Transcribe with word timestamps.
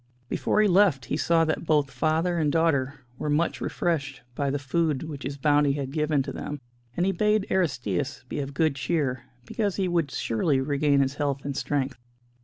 Before 0.29 0.59
he 0.63 0.67
left, 0.67 1.05
he 1.05 1.15
saw 1.15 1.45
that 1.45 1.67
both 1.67 1.91
father 1.91 2.39
and 2.39 2.51
daughter 2.51 3.01
were 3.19 3.29
much 3.29 3.61
refreshed 3.61 4.23
by 4.33 4.49
the 4.49 4.57
food 4.57 5.03
which 5.03 5.21
his 5.21 5.37
bounty 5.37 5.73
had 5.73 5.91
given 5.91 6.23
to 6.23 6.31
them, 6.31 6.59
and 6.97 7.05
he 7.05 7.11
bade 7.11 7.45
Aristćus 7.51 8.27
be 8.27 8.39
of 8.39 8.55
good 8.55 8.73
cheer, 8.75 9.25
because 9.45 9.75
he 9.75 9.87
would 9.87 10.09
surely 10.09 10.59
regain 10.59 11.01
his 11.01 11.13
health 11.17 11.45
and 11.45 11.55
strength. 11.55 11.99